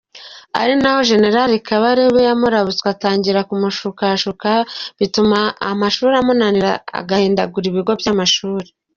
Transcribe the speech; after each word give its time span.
Ari 0.61 0.73
naho 0.81 1.01
General 1.09 1.51
Kabarebe 1.67 2.19
yamurabutswe 2.27 2.87
atangira 2.95 3.47
kumushukashuka 3.49 4.49
bituma 4.99 5.39
amashuri 5.71 6.13
amunanira 6.21 6.71
agahindagura 6.99 7.65
ibigo 7.71 7.91
by’amashuri. 7.99 8.67